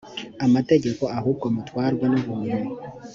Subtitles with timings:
[0.45, 2.57] amategeko ahubwo mutwarwa n ubuntu